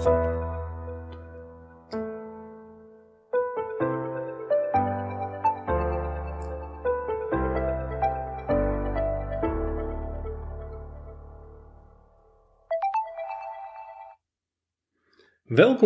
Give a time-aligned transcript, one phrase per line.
[0.00, 0.32] Welkom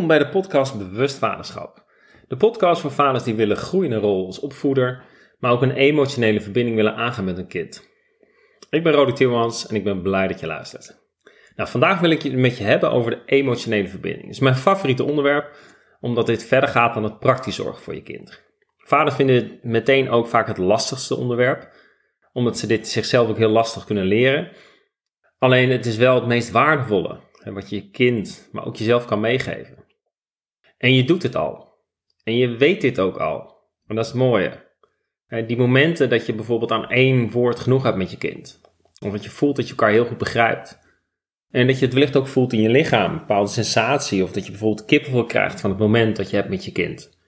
[0.07, 1.85] bij de podcast Bewust Vaderschap.
[2.29, 5.05] De podcast voor vaders die willen groeien in een rol als opvoeder,
[5.39, 7.89] maar ook een emotionele verbinding willen aangaan met een kind.
[8.71, 11.04] Ik ben Rodi Timmermans en ik ben blij dat je luistert.
[11.55, 14.25] Nou, vandaag wil ik het met je hebben over de emotionele verbinding.
[14.25, 15.57] Het is mijn favoriete onderwerp,
[16.00, 18.43] omdat dit verder gaat dan het praktisch zorgen voor je kind.
[18.76, 21.72] Vaders vinden het meteen ook vaak het lastigste onderwerp,
[22.32, 24.50] omdat ze dit zichzelf ook heel lastig kunnen leren.
[25.39, 27.21] Alleen het is wel het meest waardevolle
[27.53, 29.84] wat je je kind, maar ook jezelf kan meegeven.
[30.79, 31.73] En je doet het al.
[32.23, 33.41] En je weet dit ook al.
[33.86, 34.73] En dat is het mooie.
[35.47, 38.61] Die momenten dat je bijvoorbeeld aan één woord genoeg hebt met je kind.
[39.00, 40.78] Of dat je voelt dat je elkaar heel goed begrijpt.
[41.55, 44.22] En dat je het wellicht ook voelt in je lichaam, een bepaalde sensatie.
[44.22, 47.19] Of dat je bijvoorbeeld kippenvel krijgt van het moment dat je hebt met je kind.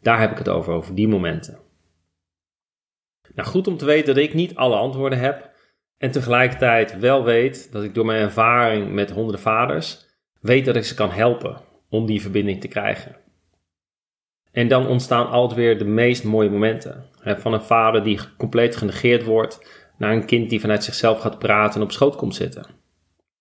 [0.00, 1.58] Daar heb ik het over, over die momenten.
[3.34, 5.50] Nou, goed om te weten dat ik niet alle antwoorden heb.
[5.98, 10.06] En tegelijkertijd wel weet dat ik door mijn ervaring met honderden vaders
[10.40, 13.16] weet dat ik ze kan helpen om die verbinding te krijgen.
[14.52, 17.04] En dan ontstaan altijd weer de meest mooie momenten.
[17.22, 21.80] Van een vader die compleet genegeerd wordt, naar een kind die vanuit zichzelf gaat praten
[21.80, 22.75] en op schoot komt zitten.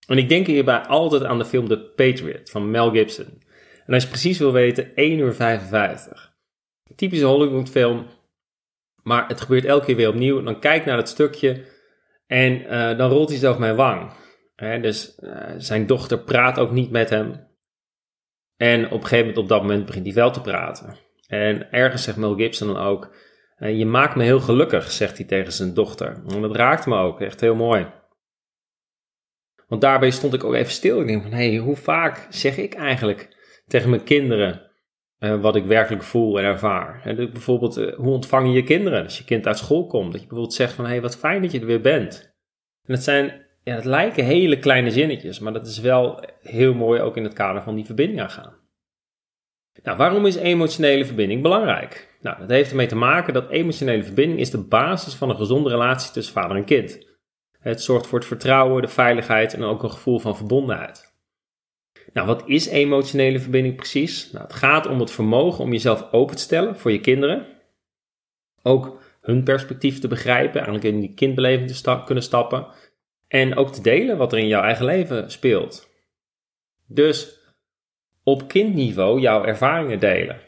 [0.08, 3.42] En ik denk hierbij altijd aan de film The Patriot van Mel Gibson.
[3.86, 6.34] En als je precies wil weten, 1 uur 55.
[6.96, 8.08] Typische Hollywood film,
[9.04, 10.44] maar het gebeurt elke keer weer opnieuw.
[10.44, 11.64] Dan kijk naar het stukje
[12.28, 14.12] en uh, dan rolt hij zelf mijn wang.
[14.56, 17.48] dus uh, zijn dochter praat ook niet met hem.
[18.58, 20.96] En op een gegeven moment, op dat moment, begint hij wel te praten.
[21.28, 23.16] En ergens zegt Mel Gibson dan ook:
[23.58, 26.24] uh, Je maakt me heel gelukkig, zegt hij tegen zijn dochter.
[26.28, 27.88] En dat raakt me ook, echt heel mooi.
[29.68, 31.02] Want daarbij stond ik ook even stil.
[31.02, 33.36] Ik denk van, hé, hey, hoe vaak zeg ik eigenlijk
[33.68, 34.72] tegen mijn kinderen
[35.20, 37.02] uh, wat ik werkelijk voel en ervaar.
[37.04, 40.12] En bijvoorbeeld, uh, hoe ontvang je je kinderen als je kind uit school komt?
[40.12, 42.34] Dat je bijvoorbeeld zegt van, hé, hey, wat fijn dat je er weer bent.
[42.86, 47.02] En het zijn, ja, het lijken hele kleine zinnetjes, maar dat is wel heel mooi
[47.02, 48.64] ook in het kader van die verbinding aangaan.
[49.84, 52.18] Nou, waarom is emotionele verbinding belangrijk?
[52.22, 55.70] Nou, dat heeft ermee te maken dat emotionele verbinding is de basis van een gezonde
[55.70, 57.15] relatie tussen vader en kind.
[57.66, 61.14] Het zorgt voor het vertrouwen, de veiligheid en ook een gevoel van verbondenheid.
[62.14, 64.32] Nou, wat is emotionele verbinding precies?
[64.32, 67.46] Nou, het gaat om het vermogen om jezelf open te stellen voor je kinderen.
[68.62, 72.68] Ook hun perspectief te begrijpen, eigenlijk in die kindbeleving te kunnen stappen.
[73.28, 75.90] En ook te delen wat er in jouw eigen leven speelt.
[76.88, 77.40] Dus
[78.24, 80.40] op kindniveau jouw ervaringen delen.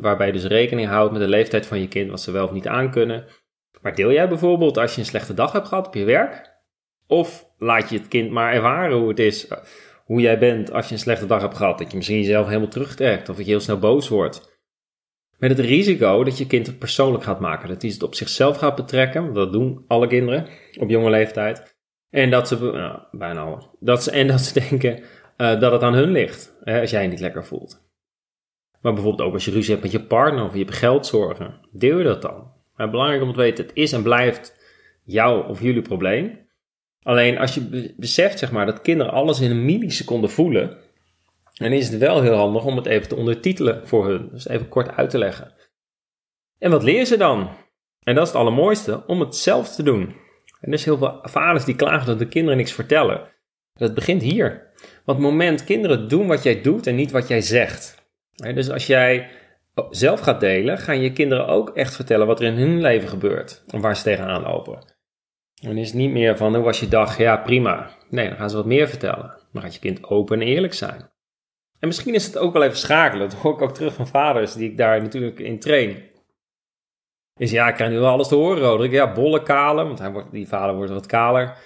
[0.00, 2.52] Waarbij je dus rekening houdt met de leeftijd van je kind, wat ze wel of
[2.52, 3.24] niet aankunnen.
[3.82, 6.52] Maar deel jij bijvoorbeeld als je een slechte dag hebt gehad op je werk?
[7.06, 9.48] Of laat je het kind maar ervaren hoe het is
[10.04, 11.78] hoe jij bent als je een slechte dag hebt gehad.
[11.78, 14.52] Dat je misschien jezelf helemaal terugtrekt of dat je heel snel boos wordt.
[15.38, 17.68] Met het risico dat je kind het persoonlijk gaat maken.
[17.68, 19.32] Dat hij het op zichzelf gaat betrekken.
[19.32, 20.48] Dat doen alle kinderen
[20.80, 21.76] op jonge leeftijd.
[22.10, 23.62] En dat ze, nou, bijna alle.
[23.80, 24.98] Dat ze, en dat ze denken
[25.36, 26.56] uh, dat het aan hun ligt.
[26.64, 27.82] Hè, als jij je niet lekker voelt.
[28.80, 31.60] Maar bijvoorbeeld ook als je ruzie hebt met je partner of je hebt geldzorgen.
[31.72, 32.52] Deel je dat dan?
[32.76, 34.56] Maar belangrijk om te weten, het is en blijft
[35.04, 36.43] jouw of jullie probleem.
[37.04, 40.78] Alleen als je beseft zeg maar, dat kinderen alles in een milliseconde voelen,
[41.54, 44.28] dan is het wel heel handig om het even te ondertitelen voor hun.
[44.32, 45.52] Dus even kort uit te leggen.
[46.58, 47.48] En wat leren ze dan?
[48.02, 50.02] En dat is het allermooiste, om het zelf te doen.
[50.60, 53.32] En er zijn heel veel vaders die klagen dat de kinderen niks vertellen.
[53.72, 54.72] Dat begint hier.
[55.04, 58.02] Want het moment kinderen doen wat jij doet en niet wat jij zegt.
[58.34, 59.30] Dus als jij
[59.90, 63.64] zelf gaat delen, gaan je kinderen ook echt vertellen wat er in hun leven gebeurt.
[63.66, 64.93] En waar ze tegenaan lopen.
[65.54, 67.18] Dan is het niet meer van, hoe was je dag?
[67.18, 67.90] Ja, prima.
[68.10, 69.38] Nee, dan gaan ze wat meer vertellen.
[69.52, 71.10] Dan gaat je kind open en eerlijk zijn.
[71.78, 73.28] En misschien is het ook wel even schakelen.
[73.28, 76.02] Dat hoor ik ook terug van vaders die ik daar natuurlijk in train.
[77.36, 78.92] Is ja, ik krijg nu wel alles te horen, Roderick.
[78.92, 81.56] Ja, bolle kale, want hij wordt, die vader wordt wat kaler.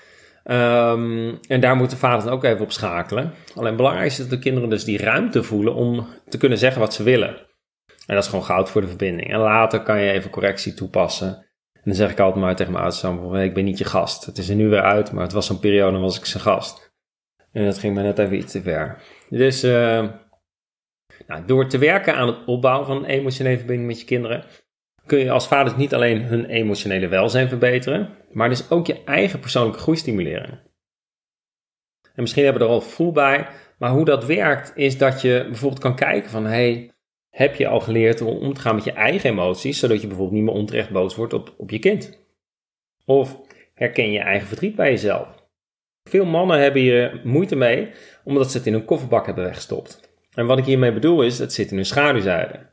[0.45, 3.35] Um, en daar moeten vaders dan ook even op schakelen.
[3.55, 6.95] Alleen belangrijk is dat de kinderen dus die ruimte voelen om te kunnen zeggen wat
[6.95, 7.37] ze willen.
[8.07, 9.33] En dat is gewoon goud voor de verbinding.
[9.33, 11.48] En later kan je even correctie toepassen
[11.85, 14.25] dan zeg ik altijd maar tegen mijn ouders van, ik ben niet je gast.
[14.25, 16.93] Het is er nu weer uit, maar het was zo'n periode, was ik zijn gast.
[17.53, 19.03] En dat ging me net even iets te ver.
[19.29, 20.09] Dus uh,
[21.27, 24.45] nou, door te werken aan het opbouwen van een emotionele verbinding met je kinderen,
[25.07, 29.41] kun je als vader niet alleen hun emotionele welzijn verbeteren, maar dus ook je eigen
[29.41, 30.61] persoonlijke groei stimuleren.
[32.15, 33.47] En misschien hebben we er al voel bij,
[33.79, 36.93] maar hoe dat werkt is dat je bijvoorbeeld kan kijken van, hey,
[37.39, 40.37] heb je al geleerd om om te gaan met je eigen emoties, zodat je bijvoorbeeld
[40.37, 42.19] niet meer onterecht boos wordt op, op je kind?
[43.05, 43.41] Of
[43.75, 45.47] herken je eigen verdriet bij jezelf?
[46.09, 47.91] Veel mannen hebben hier moeite mee,
[48.25, 50.01] omdat ze het in een kofferbak hebben weggestopt.
[50.33, 52.67] En wat ik hiermee bedoel is, het zit in hun schaduwzijde.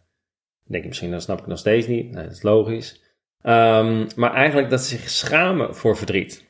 [0.64, 2.12] Denk je misschien, dat snap ik nog steeds niet.
[2.12, 3.02] Nee, dat is logisch.
[3.42, 6.46] Ehm, maar eigenlijk dat ze zich schamen voor verdriet.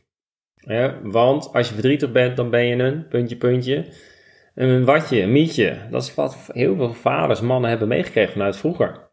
[0.56, 3.86] Ja, want als je verdrietig bent, dan ben je een puntje, puntje.
[4.56, 5.78] Een watje, een mietje.
[5.92, 9.12] Dat is wat heel veel vaders, mannen hebben meegekregen vanuit vroeger.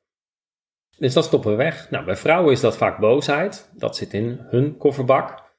[0.99, 1.91] Dus dat stoppen we weg.
[1.91, 3.71] Nou, bij vrouwen is dat vaak boosheid.
[3.75, 5.51] Dat zit in hun kofferbak.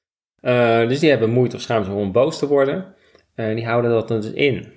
[0.42, 2.96] Uh, dus die hebben moeite of schaamte om boos te worden.
[3.36, 4.74] En uh, die houden dat dus in.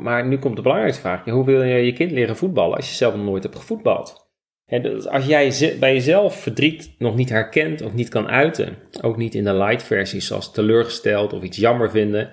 [0.00, 1.24] Maar nu komt de belangrijkste vraag.
[1.24, 4.28] Hoe wil je je kind leren voetballen als je zelf nog nooit hebt gevoetbald?
[4.66, 9.34] Dus als jij bij jezelf verdriet nog niet herkent of niet kan uiten, ook niet
[9.34, 12.32] in de light versies zoals teleurgesteld of iets jammer vinden,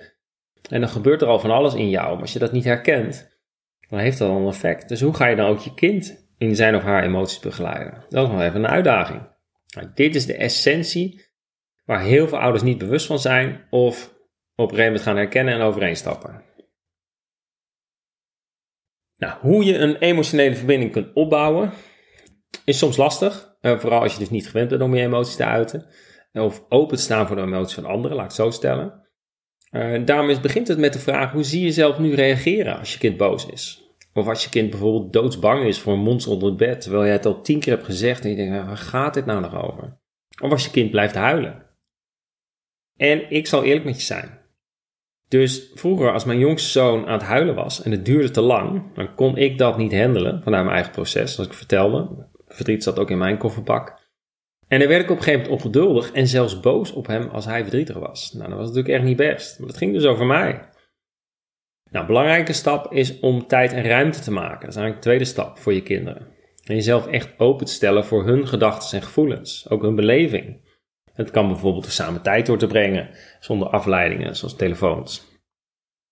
[0.70, 2.12] en dan gebeurt er al van alles in jou.
[2.12, 3.38] Maar als je dat niet herkent,
[3.90, 4.90] dan heeft dat al een effect.
[4.90, 8.06] Dus hoe ga je dan ook je kind in zijn of haar emoties begeleiden?
[8.10, 9.36] Dat is nog even een uitdaging.
[9.76, 11.26] Nou, dit is de essentie
[11.86, 14.16] waar heel veel ouders niet bewust van zijn of
[14.56, 16.44] op een gegeven moment gaan herkennen en overeenstappen.
[19.18, 21.72] Nou, hoe je een emotionele verbinding kunt opbouwen,
[22.66, 23.56] is soms lastig.
[23.62, 25.86] Uh, vooral als je dus niet gewend bent om je emoties te uiten.
[26.34, 29.07] Of open te staan voor de emoties van anderen, laat ik het zo stellen.
[29.72, 32.94] Uh, daarom is, begint het met de vraag: hoe zie je zelf nu reageren als
[32.94, 33.92] je kind boos is?
[34.14, 37.14] Of als je kind bijvoorbeeld doodsbang is voor een monster onder het bed, terwijl jij
[37.14, 40.00] het al tien keer hebt gezegd en je denkt: waar gaat dit nou nog over?
[40.42, 41.66] Of als je kind blijft huilen.
[42.96, 44.46] En ik zal eerlijk met je zijn.
[45.28, 48.96] Dus vroeger, als mijn jongste zoon aan het huilen was en het duurde te lang,
[48.96, 52.28] dan kon ik dat niet handelen vanuit mijn eigen proces, zoals ik vertelde.
[52.48, 54.07] Verdriet zat ook in mijn kofferbak.
[54.68, 57.46] En dan werd ik op een gegeven moment ongeduldig en zelfs boos op hem als
[57.46, 58.34] hij verdrietig was.
[58.34, 59.60] Nou, dat was natuurlijk echt niet best.
[59.60, 60.52] Maar dat ging dus over mij.
[61.90, 64.60] Nou, een belangrijke stap is om tijd en ruimte te maken.
[64.60, 66.28] Dat is eigenlijk de tweede stap voor je kinderen.
[66.64, 69.70] En jezelf echt open te stellen voor hun gedachten en gevoelens.
[69.70, 70.66] Ook hun beleving.
[71.14, 73.10] Het kan bijvoorbeeld er samen tijd door te brengen,
[73.40, 75.26] zonder afleidingen, zoals telefoons.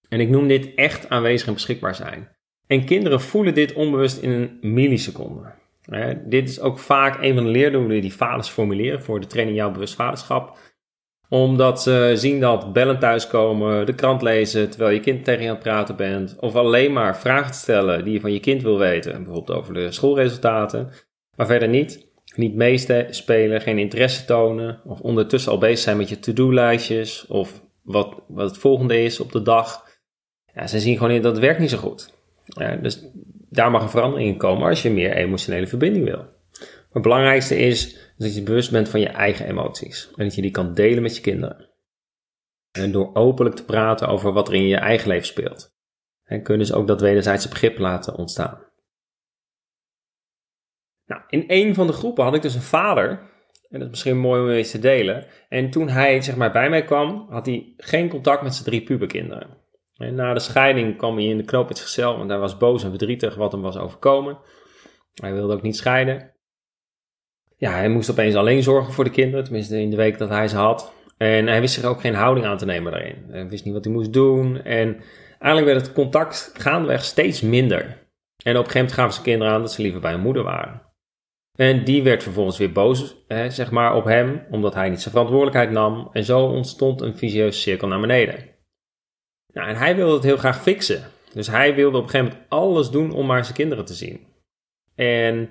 [0.09, 2.29] En ik noem dit echt aanwezig en beschikbaar zijn.
[2.67, 5.53] En kinderen voelen dit onbewust in een milliseconde.
[6.25, 9.71] Dit is ook vaak een van de leerdoelen die vaders formuleren voor de training Jouw
[9.71, 10.57] Bewust Vaderschap.
[11.29, 15.53] Omdat ze zien dat bellen thuiskomen, de krant lezen terwijl je kind tegen je aan
[15.53, 16.35] het praten bent.
[16.39, 19.23] Of alleen maar vragen te stellen die je van je kind wil weten.
[19.23, 20.89] Bijvoorbeeld over de schoolresultaten.
[21.35, 26.19] Maar verder niet niet meespelen, geen interesse tonen, of ondertussen al bezig zijn met je
[26.19, 29.87] to-do-lijstjes, of wat, wat het volgende is op de dag.
[30.53, 32.13] Ja, ze zien gewoon in dat het werkt niet zo goed.
[32.43, 33.05] Ja, dus
[33.55, 36.17] daar mag een verandering in komen als je meer emotionele verbinding wil.
[36.17, 40.41] Maar het belangrijkste is dat je bewust bent van je eigen emoties en dat je
[40.41, 41.69] die kan delen met je kinderen.
[42.71, 45.73] En door openlijk te praten over wat er in je eigen leven speelt.
[46.23, 48.63] En kunnen ze ook dat wederzijdse begrip laten ontstaan.
[51.05, 53.09] Nou, in een van de groepen had ik dus een vader.
[53.69, 55.27] En dat is misschien mooi om eens te delen.
[55.49, 58.83] En toen hij zeg maar, bij mij kwam, had hij geen contact met zijn drie
[58.83, 59.64] puberkinderen.
[59.97, 62.83] En na de scheiding kwam hij in de knoop met zichzelf, want hij was boos
[62.83, 64.37] en verdrietig wat hem was overkomen.
[65.13, 66.33] Hij wilde ook niet scheiden.
[67.57, 70.47] Ja, hij moest opeens alleen zorgen voor de kinderen, tenminste in de week dat hij
[70.47, 70.93] ze had.
[71.17, 73.25] En hij wist zich ook geen houding aan te nemen daarin.
[73.29, 74.61] Hij wist niet wat hij moest doen.
[74.61, 75.01] En
[75.39, 77.83] eigenlijk werd het contact gaandeweg steeds minder.
[78.43, 80.43] En op een gegeven moment gaven zijn kinderen aan dat ze liever bij hun moeder
[80.43, 80.81] waren.
[81.57, 85.13] En die werd vervolgens weer boos, hè, zeg maar, op hem, omdat hij niet zijn
[85.13, 86.09] verantwoordelijkheid nam.
[86.11, 88.54] En zo ontstond een visieuze cirkel naar beneden.
[89.55, 91.03] Nou, en hij wilde het heel graag fixen.
[91.33, 94.19] Dus hij wilde op een gegeven moment alles doen om maar zijn kinderen te zien.
[94.95, 95.49] En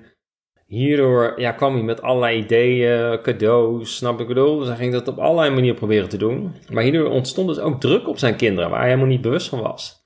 [0.65, 4.57] hierdoor ja, kwam hij met allerlei ideeën, cadeaus, snap ik bedoel.
[4.57, 6.55] Dus hij ging dat op allerlei manieren proberen te doen.
[6.69, 9.61] Maar hierdoor ontstond dus ook druk op zijn kinderen, waar hij helemaal niet bewust van
[9.61, 10.03] was.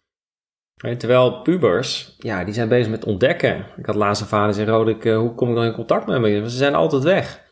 [0.97, 3.65] Terwijl pubers, ja, die zijn bezig met ontdekken.
[3.77, 6.21] Ik had laatst een vader zeggen, Rodek, uh, hoe kom ik dan in contact met
[6.21, 6.47] hem?
[6.47, 7.47] Ze zijn altijd weg.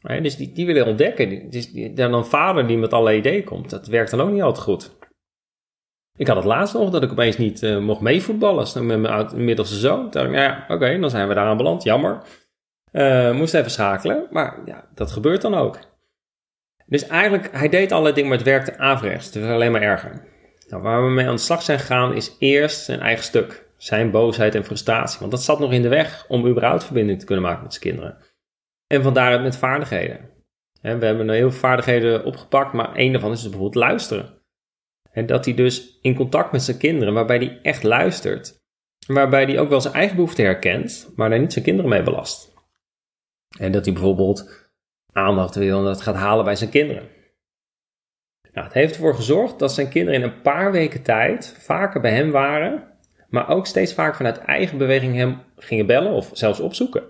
[0.00, 1.50] Dus die, die willen ontdekken.
[1.50, 4.64] Dus dan een vader die met alle ideeën komt, dat werkt dan ook niet altijd
[4.64, 4.96] goed.
[6.16, 9.76] Ik had het laatst nog dat ik opeens niet uh, mocht meevoetballen met mijn middelste
[9.76, 10.10] zoon.
[10.10, 11.82] Toen dacht ja, oké, dan zijn we daar aan beland.
[11.82, 12.22] Jammer.
[12.92, 14.26] Uh, moest even schakelen.
[14.30, 15.78] Maar ja, dat gebeurt dan ook.
[16.86, 19.34] Dus eigenlijk, hij deed alle dingen, maar het werkte averechts.
[19.34, 20.24] Het was alleen maar erger.
[20.68, 23.68] Nou, waar we mee aan de slag zijn gegaan is eerst zijn eigen stuk.
[23.76, 25.18] Zijn boosheid en frustratie.
[25.18, 27.84] Want dat zat nog in de weg om überhaupt verbinding te kunnen maken met zijn
[27.84, 28.18] kinderen.
[28.86, 30.30] En vandaar met vaardigheden.
[30.80, 34.35] we hebben heel veel vaardigheden opgepakt, maar één daarvan is dus bijvoorbeeld luisteren.
[35.16, 38.64] En dat hij dus in contact met zijn kinderen, waarbij hij echt luistert.
[39.06, 42.54] Waarbij hij ook wel zijn eigen behoeften herkent, maar daar niet zijn kinderen mee belast.
[43.58, 44.68] En dat hij bijvoorbeeld
[45.12, 47.08] aandacht wil en dat gaat halen bij zijn kinderen.
[48.52, 52.12] Nou, het heeft ervoor gezorgd dat zijn kinderen in een paar weken tijd vaker bij
[52.12, 57.04] hem waren, maar ook steeds vaker vanuit eigen beweging hem gingen bellen of zelfs opzoeken.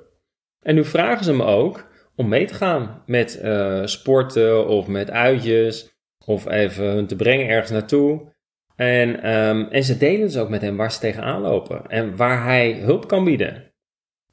[0.60, 1.86] En nu vragen ze me ook
[2.16, 7.48] om mee te gaan met uh, sporten of met uitjes of even hun te brengen
[7.48, 8.34] ergens naartoe.
[8.76, 12.44] En, ehm, en ze delen dus ook met hem waar ze tegenaan lopen en waar
[12.44, 13.72] hij hulp kan bieden.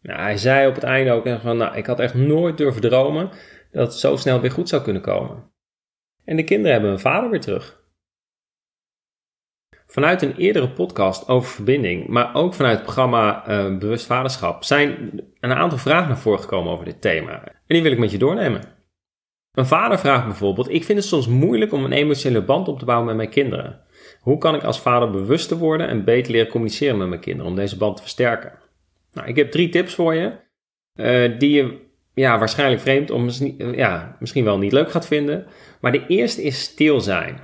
[0.02, 3.30] Nou, hij zei op het einde ook van, nou, ik had echt nooit durven dromen
[3.72, 5.52] dat het zo snel weer goed zou kunnen komen.
[6.26, 7.82] En de kinderen hebben hun vader weer terug.
[9.88, 15.22] Vanuit een eerdere podcast over verbinding, maar ook vanuit het programma uh, Bewust Vaderschap, zijn
[15.40, 17.44] een aantal vragen naar voren gekomen over dit thema.
[17.44, 18.62] En die wil ik met je doornemen.
[19.54, 22.86] Een vader vraagt bijvoorbeeld: Ik vind het soms moeilijk om een emotionele band op te
[22.86, 23.82] bouwen met mijn kinderen.
[24.20, 27.58] Hoe kan ik als vader bewuster worden en beter leren communiceren met mijn kinderen om
[27.58, 28.52] deze band te versterken?
[29.14, 30.32] Nou, ik heb drie tips voor je,
[30.96, 31.82] uh, die je
[32.14, 35.46] ja, waarschijnlijk vreemd of misschien, ja, misschien wel niet leuk gaat vinden.
[35.82, 37.40] Maar de eerste is stil zijn.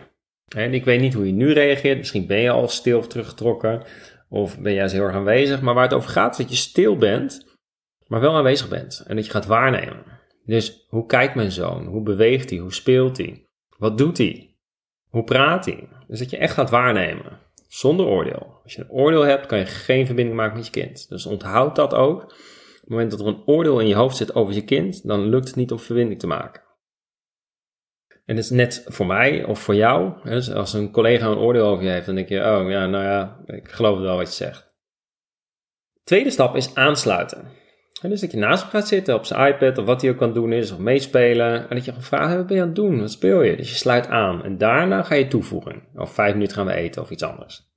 [0.72, 1.98] Ik weet niet hoe je nu reageert.
[1.98, 3.84] Misschien ben je al stil of teruggetrokken.
[4.30, 5.62] Of ben juist heel erg aanwezig.
[5.62, 7.58] Maar waar het over gaat is dat je stil bent,
[8.08, 9.04] maar wel aanwezig bent.
[9.08, 10.19] En dat je gaat waarnemen.
[10.50, 11.86] Dus hoe kijkt mijn zoon?
[11.86, 12.60] Hoe beweegt hij?
[12.60, 13.48] Hoe speelt hij?
[13.78, 14.58] Wat doet hij?
[15.10, 15.88] Hoe praat hij?
[16.08, 17.40] Dus dat je echt gaat waarnemen.
[17.68, 18.60] Zonder oordeel.
[18.64, 21.10] Als je een oordeel hebt, kan je geen verbinding maken met je kind.
[21.10, 22.24] Dus onthoud dat ook.
[22.24, 22.30] Op
[22.80, 25.48] het moment dat er een oordeel in je hoofd zit over je kind, dan lukt
[25.48, 26.64] het niet om verbinding te maken.
[28.08, 30.14] En het is net voor mij of voor jou.
[30.24, 33.04] Dus als een collega een oordeel over je heeft, dan denk je, oh ja, nou
[33.04, 34.74] ja, ik geloof wel wat je zegt.
[36.04, 37.58] Tweede stap is aansluiten.
[38.02, 40.18] En dus dat je naast hem gaat zitten op zijn iPad of wat hij ook
[40.18, 41.70] kan doen is, of meespelen.
[41.70, 43.00] En dat je gevraagd wat ben je aan het doen?
[43.00, 43.56] Wat speel je?
[43.56, 44.44] Dus je sluit aan.
[44.44, 45.84] En daarna ga je toevoegen.
[45.96, 47.68] Of vijf minuten gaan we eten of iets anders.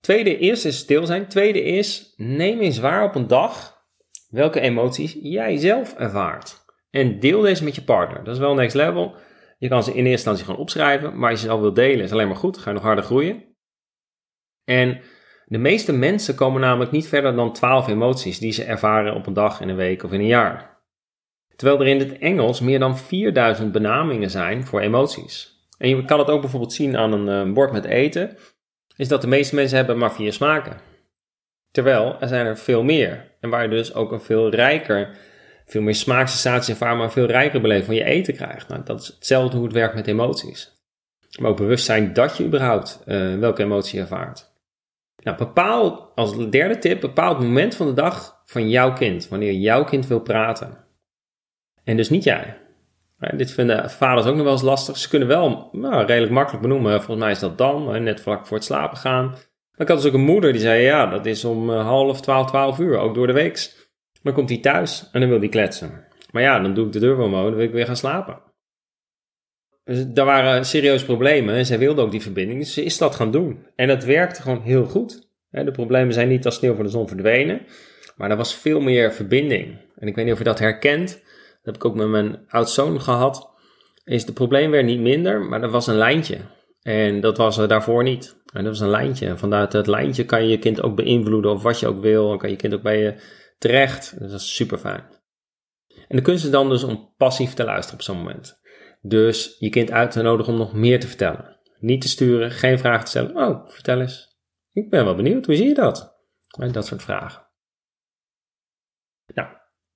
[0.00, 1.26] Tweede is, is stil zijn.
[1.26, 3.78] Tweede is, neem eens waar op een dag
[4.28, 6.64] welke emoties jij zelf ervaart.
[6.90, 8.24] En deel deze met je partner.
[8.24, 9.14] Dat is wel next level.
[9.58, 12.04] Je kan ze in eerste instantie gewoon opschrijven, maar als je ze al wil delen
[12.04, 12.58] is alleen maar goed.
[12.58, 13.44] Ga je nog harder groeien.
[14.64, 15.00] En
[15.50, 19.32] de meeste mensen komen namelijk niet verder dan 12 emoties die ze ervaren op een
[19.32, 20.78] dag, in een week of in een jaar.
[21.56, 25.64] Terwijl er in het Engels meer dan 4000 benamingen zijn voor emoties.
[25.78, 28.36] En je kan het ook bijvoorbeeld zien aan een eh, bord met eten,
[28.96, 30.80] is dat de meeste mensen hebben maar vier smaken.
[31.70, 33.36] Terwijl er zijn er veel meer.
[33.40, 35.16] En waar je dus ook een veel rijker
[35.66, 38.68] veel meer smaaksensaties ervaren, maar een veel rijker beleving van je eten krijgt.
[38.68, 40.72] Nou, dat is hetzelfde hoe het werkt met emoties.
[41.40, 44.49] Maar ook bewust zijn dat je überhaupt uh, welke emotie ervaart.
[45.20, 49.52] Nou, bepaal als derde tip, bepaal het moment van de dag van jouw kind, wanneer
[49.52, 50.84] jouw kind wil praten.
[51.84, 52.56] En dus niet jij.
[53.36, 54.96] Dit vinden vaders ook nog wel eens lastig.
[54.96, 56.92] Ze kunnen wel nou, redelijk makkelijk benoemen.
[56.92, 59.26] Volgens mij is dat dan, net vlak voor het slapen gaan.
[59.26, 62.20] Maar ik had dus ook een moeder die zei: Ja, dat is om eh, half,
[62.20, 63.88] twaalf, twaalf uur, ook door de week.
[64.22, 66.04] Dan komt hij thuis en dan wil hij kletsen.
[66.30, 68.49] Maar ja, dan doe ik de deur wel omhoog, dan wil ik weer gaan slapen.
[69.90, 73.14] Dus daar waren serieuze problemen en zij wilde ook die verbinding, dus ze is dat
[73.14, 73.66] gaan doen.
[73.74, 75.28] En dat werkte gewoon heel goed.
[75.50, 77.66] De problemen zijn niet als sneeuw voor de zon verdwenen,
[78.16, 79.78] maar er was veel meer verbinding.
[79.96, 81.20] En ik weet niet of je dat herkent, dat
[81.62, 83.50] heb ik ook met mijn oud-zoon gehad,
[84.04, 86.38] is de probleem werd niet minder, maar er was een lijntje.
[86.82, 88.42] En dat was er daarvoor niet.
[88.52, 89.36] En dat was een lijntje.
[89.36, 92.32] Vanuit dat lijntje kan je je kind ook beïnvloeden of wat je ook wil.
[92.32, 93.14] En kan je kind ook bij je
[93.58, 94.18] terecht.
[94.18, 95.04] Dus dat is super fijn.
[96.08, 98.59] En de kunst is dan dus om passief te luisteren op zo'n moment.
[99.00, 101.58] Dus je kind uit te nodigen om nog meer te vertellen.
[101.78, 103.36] Niet te sturen, geen vragen te stellen.
[103.36, 104.38] Oh, vertel eens.
[104.72, 106.18] Ik ben wel benieuwd, hoe zie je dat?
[106.58, 107.48] En dat soort vragen.
[109.34, 109.48] Nou,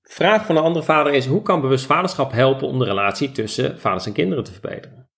[0.02, 3.80] vraag van een andere vader is: hoe kan bewust vaderschap helpen om de relatie tussen
[3.80, 5.08] vaders en kinderen te verbeteren?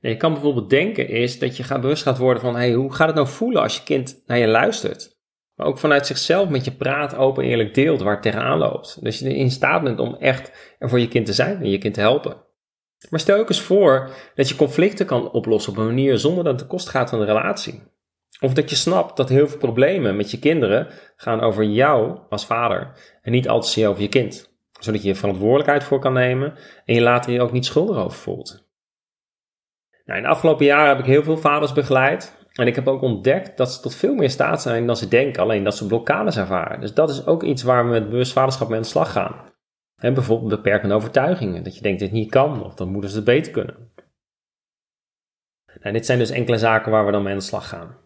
[0.00, 3.06] je kan bijvoorbeeld denken is dat je gaat bewust gaat worden van: hey, hoe gaat
[3.06, 5.18] het nou voelen als je kind naar je luistert?
[5.58, 9.02] maar ook vanuit zichzelf met je praat, open en eerlijk deelt waar het tegenaan loopt.
[9.02, 11.78] Dus je in staat bent om echt er voor je kind te zijn en je
[11.78, 12.46] kind te helpen.
[13.10, 16.52] Maar stel ook eens voor dat je conflicten kan oplossen op een manier zonder dat
[16.52, 17.82] het de kost gaat van de relatie.
[18.40, 22.46] Of dat je snapt dat heel veel problemen met je kinderen gaan over jou als
[22.46, 24.56] vader en niet altijd over je kind.
[24.80, 28.18] Zodat je je verantwoordelijkheid voor kan nemen en je later je ook niet schuldig over
[28.18, 28.66] voelt.
[30.04, 33.02] Nou, in de afgelopen jaren heb ik heel veel vaders begeleid en ik heb ook
[33.02, 36.36] ontdekt dat ze tot veel meer staat zijn dan ze denken, alleen dat ze blokkades
[36.36, 36.80] ervaren.
[36.80, 39.48] Dus dat is ook iets waar we met bewust vaderschap mee aan de slag gaan.
[39.98, 43.52] En bijvoorbeeld beperkende overtuigingen, dat je denkt het niet kan, of dat moeders het beter
[43.52, 43.92] kunnen.
[45.80, 47.96] Nou, dit zijn dus enkele zaken waar we dan mee aan de slag gaan.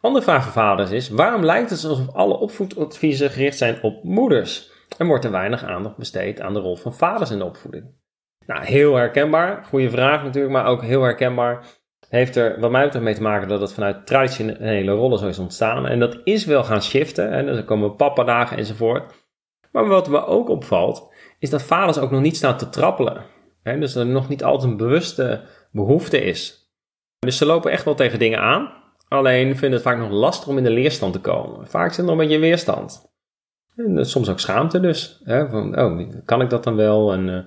[0.00, 4.70] Andere vraag van vaders is, waarom lijkt het alsof alle opvoedadviezen gericht zijn op moeders?
[4.98, 7.98] En wordt er weinig aandacht besteed aan de rol van vaders in de opvoeding?
[8.46, 9.64] Nou, heel herkenbaar.
[9.64, 11.66] Goede vraag natuurlijk, maar ook heel herkenbaar
[12.08, 15.38] heeft er wat mij betreft mee te maken dat het vanuit traditionele rollen zo is
[15.38, 15.86] ontstaan.
[15.86, 17.30] En dat is wel gaan shiften.
[17.30, 19.28] En dus er komen papadagen enzovoort.
[19.72, 21.09] Maar wat me ook opvalt,
[21.40, 23.24] is dat vaders ook nog niet staan te trappelen.
[23.62, 25.40] Dus er nog niet altijd een bewuste
[25.72, 26.70] behoefte is.
[27.18, 28.72] Dus ze lopen echt wel tegen dingen aan.
[29.08, 31.68] Alleen vinden het vaak nog lastig om in de leerstand te komen.
[31.68, 33.12] Vaak zit er nog een beetje weerstand.
[33.76, 35.22] En soms ook schaamte dus.
[35.24, 37.12] Van, oh, kan ik dat dan wel?
[37.12, 37.44] En uh,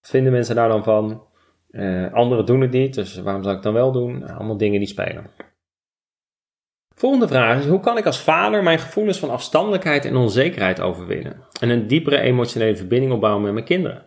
[0.00, 1.26] vinden mensen daar dan van?
[1.70, 4.28] Uh, anderen doen het niet, dus waarom zou ik dan wel doen?
[4.28, 5.30] Allemaal dingen die spelen.
[6.94, 11.44] Volgende vraag is: hoe kan ik als vader mijn gevoelens van afstandelijkheid en onzekerheid overwinnen
[11.60, 14.06] en een diepere emotionele verbinding opbouwen met mijn kinderen?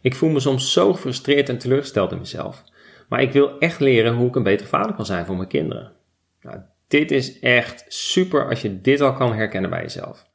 [0.00, 2.64] Ik voel me soms zo gefrustreerd en teleurgesteld in mezelf,
[3.08, 5.92] maar ik wil echt leren hoe ik een betere vader kan zijn voor mijn kinderen.
[6.40, 10.26] Nou, dit is echt super als je dit al kan herkennen bij jezelf.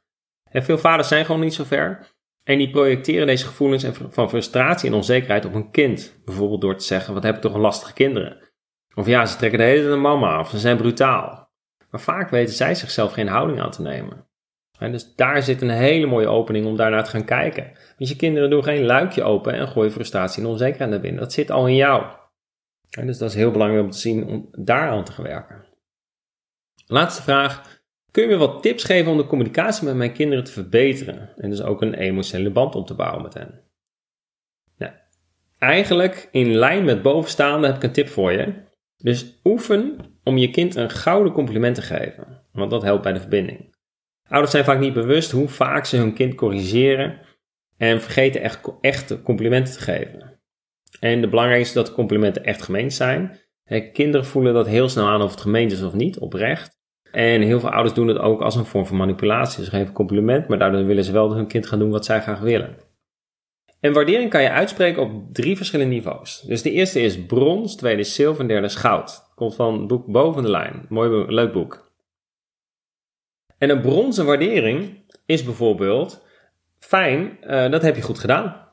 [0.52, 2.06] Veel vaders zijn gewoon niet zo ver
[2.44, 6.20] en die projecteren deze gevoelens van frustratie en onzekerheid op een kind.
[6.24, 8.38] Bijvoorbeeld door te zeggen: Wat heb ik toch een lastige kinderen?
[8.94, 11.39] Of ja, ze trekken de hele tijd de mama af, ze zijn brutaal.
[11.90, 14.28] Maar vaak weten zij zichzelf geen houding aan te nemen.
[14.78, 17.72] En dus daar zit een hele mooie opening om daarnaar te gaan kijken.
[17.98, 21.20] Want je kinderen doen geen luikje open en gooien frustratie en onzekerheid naar binnen.
[21.20, 22.04] Dat zit al in jou.
[22.88, 25.64] Dus dat is heel belangrijk om te zien om daar aan te gaan werken.
[26.86, 27.82] Laatste vraag.
[28.10, 31.32] Kun je me wat tips geven om de communicatie met mijn kinderen te verbeteren?
[31.36, 33.60] En dus ook een emotionele band op te bouwen met hen.
[34.76, 34.92] Nou,
[35.58, 38.54] eigenlijk in lijn met bovenstaande heb ik een tip voor je.
[38.96, 43.20] Dus oefen om je kind een gouden compliment te geven, want dat helpt bij de
[43.20, 43.74] verbinding.
[44.28, 47.18] Ouders zijn vaak niet bewust hoe vaak ze hun kind corrigeren
[47.76, 50.40] en vergeten echt echte complimenten te geven.
[51.00, 53.38] En de belangrijkste is dat complimenten echt gemeend zijn.
[53.92, 56.78] Kinderen voelen dat heel snel aan of het gemeend is of niet, oprecht.
[57.12, 59.64] En heel veel ouders doen het ook als een vorm van manipulatie.
[59.64, 62.20] Ze geven compliment, maar daardoor willen ze wel dat hun kind gaan doen wat zij
[62.20, 62.76] graag willen.
[63.80, 66.40] En waardering kan je uitspreken op drie verschillende niveaus.
[66.40, 69.32] Dus de eerste is brons, tweede is zilver en derde is goud.
[69.34, 70.86] Komt van het boek Boven de Lijn.
[70.88, 71.92] Mooi, leuk boek.
[73.58, 76.26] En een bronzen waardering is bijvoorbeeld
[76.78, 78.68] fijn, uh, dat heb je goed gedaan.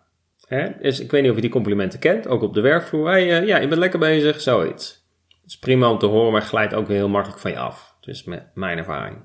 [0.48, 0.70] Hè?
[0.82, 3.10] Dus ik weet niet of je die complimenten kent, ook op de werkvloer.
[3.10, 5.06] Hey, uh, ja, je bent lekker bezig, zoiets.
[5.42, 7.96] Het is prima om te horen, maar glijdt ook weer heel makkelijk van je af.
[8.02, 9.18] Dus met mijn ervaring.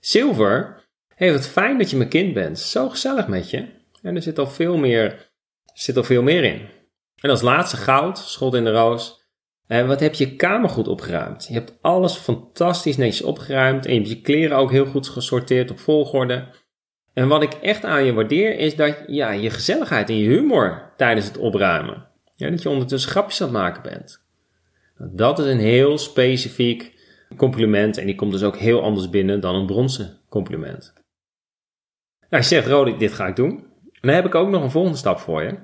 [0.00, 0.84] Zilver,
[1.14, 2.58] hey, wat fijn dat je mijn kind bent.
[2.58, 3.79] Zo gezellig met je.
[4.02, 5.30] En er zit al veel meer,
[5.74, 6.68] zit al veel meer in.
[7.16, 9.20] En als laatste goud, schot in de roos.
[9.66, 11.46] En wat heb je kamer goed opgeruimd?
[11.46, 15.70] Je hebt alles fantastisch netjes opgeruimd en je hebt je kleren ook heel goed gesorteerd
[15.70, 16.48] op volgorde.
[17.12, 20.92] En wat ik echt aan je waardeer is dat ja, je gezelligheid en je humor
[20.96, 22.06] tijdens het opruimen.
[22.34, 24.24] Ja, dat je ondertussen grapjes aan het maken bent.
[24.98, 26.98] Dat is een heel specifiek
[27.36, 30.92] compliment en die komt dus ook heel anders binnen dan een bronzen compliment.
[32.28, 33.69] Nou, je zegt, Rodi, dit ga ik doen.
[34.00, 35.58] En dan heb ik ook nog een volgende stap voor je.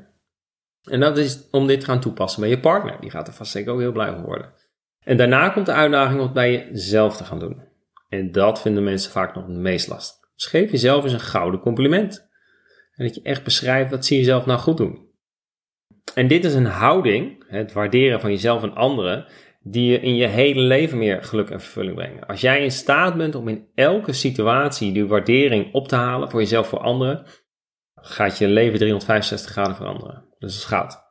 [0.90, 3.00] En dat is om dit te gaan toepassen bij je partner.
[3.00, 4.52] Die gaat er vast zeker ook heel blij van worden.
[5.04, 7.62] En daarna komt de uitdaging om het bij jezelf te gaan doen.
[8.08, 10.28] En dat vinden mensen vaak nog het meest lastig.
[10.36, 12.28] Dus jezelf eens een gouden compliment.
[12.92, 15.04] En dat je echt beschrijft wat zie je zelf nou goed doen.
[16.14, 19.26] En dit is een houding, het waarderen van jezelf en anderen,
[19.60, 22.26] die je in je hele leven meer geluk en vervulling brengen.
[22.26, 26.40] Als jij in staat bent om in elke situatie die waardering op te halen voor
[26.40, 27.26] jezelf, voor anderen,
[28.00, 30.24] gaat je leven 365 graden veranderen.
[30.38, 31.04] Dus dat goud.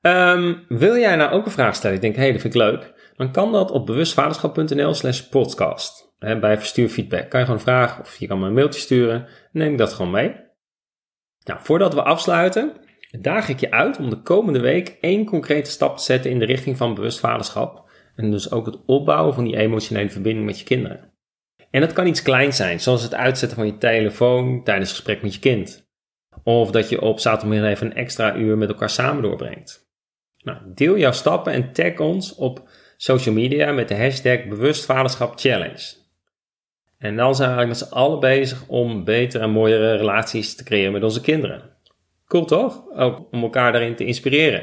[0.00, 1.96] Ehm, wil jij nou ook een vraag stellen?
[1.96, 3.12] Ik denk, hé, hey, dat vind ik leuk.
[3.16, 6.06] Dan kan dat op bewustvaderschap.nl slash podcast.
[6.18, 9.26] bij verstuur feedback kan je gewoon vragen of je kan me een mailtje sturen.
[9.52, 10.46] Neem ik dat gewoon mee.
[11.44, 12.72] Nou, voordat we afsluiten,
[13.20, 16.44] daag ik je uit om de komende week één concrete stap te zetten in de
[16.44, 17.90] richting van bewust vaderschap.
[18.16, 21.12] En dus ook het opbouwen van die emotionele verbinding met je kinderen.
[21.70, 25.34] En dat kan iets kleins zijn, zoals het uitzetten van je telefoon tijdens gesprek met
[25.34, 25.86] je kind.
[26.42, 29.86] Of dat je op zaterdagmiddag even een extra uur met elkaar samen doorbrengt.
[30.38, 35.96] Nou, deel jouw stappen en tag ons op social media met de hashtag Bewustvaderschap Challenge.
[36.98, 40.64] En dan zijn we eigenlijk met z'n allen bezig om betere en mooiere relaties te
[40.64, 41.76] creëren met onze kinderen.
[42.26, 42.84] Cool toch?
[42.94, 44.60] Ook om elkaar daarin te inspireren.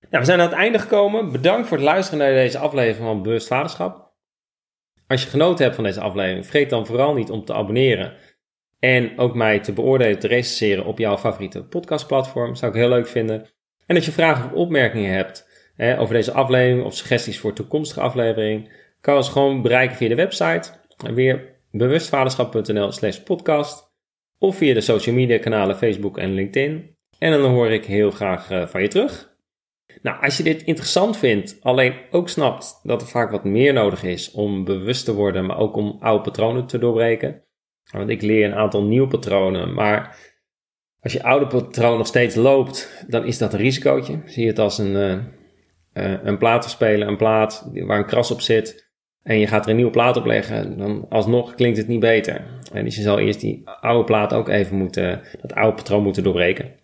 [0.00, 1.32] Nou, we zijn aan het einde gekomen.
[1.32, 4.11] Bedankt voor het luisteren naar deze aflevering van Bewust Vaderschap.
[5.12, 8.12] Als je genoten hebt van deze aflevering, vergeet dan vooral niet om te abonneren.
[8.78, 12.54] En ook mij te beoordelen, te recenseren op jouw favoriete podcastplatform.
[12.54, 13.46] Zou ik heel leuk vinden.
[13.86, 18.00] En als je vragen of opmerkingen hebt hè, over deze aflevering of suggesties voor toekomstige
[18.00, 18.68] afleveringen,
[19.00, 20.70] kan ons gewoon bereiken via de website.
[21.14, 23.90] Weer bewustvaderschap.nl slash podcast.
[24.38, 26.96] Of via de social media kanalen Facebook en LinkedIn.
[27.18, 29.31] En dan hoor ik heel graag eh, van je terug.
[30.02, 34.02] Nou, als je dit interessant vindt, alleen ook snapt dat er vaak wat meer nodig
[34.02, 37.42] is om bewust te worden, maar ook om oude patronen te doorbreken.
[37.90, 40.16] Want ik leer een aantal nieuwe patronen, maar
[41.00, 44.22] als je oude patroon nog steeds loopt, dan is dat een risicootje.
[44.24, 48.40] Zie je het als een, uh, uh, een platenspeler, een plaat waar een kras op
[48.40, 48.90] zit.
[49.22, 52.60] En je gaat er een nieuwe plaat op leggen, dan alsnog klinkt het niet beter.
[52.72, 56.22] En dus je zal eerst die oude plaat ook even moeten, dat oude patroon moeten
[56.22, 56.80] doorbreken.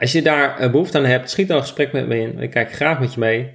[0.00, 2.38] Als je daar eh, behoefte aan hebt, schiet dan een gesprek met me in.
[2.38, 3.52] Ik kijk graag met je mee.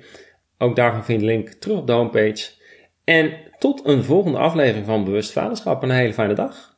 [0.57, 2.49] Ook daarvan vind je de link terug op de homepage.
[3.03, 5.83] En tot een volgende aflevering van Bewust Vaderschap.
[5.83, 6.72] Een hele fijne dag.